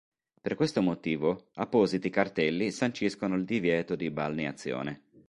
Per 0.41 0.55
questo 0.55 0.81
motivo 0.81 1.51
appositi 1.53 2.09
cartelli 2.09 2.71
sanciscono 2.71 3.35
il 3.35 3.45
divieto 3.45 3.93
di 3.95 4.09
balneazione. 4.09 5.03